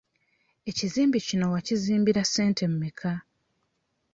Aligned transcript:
Ekizimbe 0.69 1.17
kino 1.27 1.45
wakizimbira 1.53 2.21
ssente 2.25 2.63
mmeka? 2.71 3.13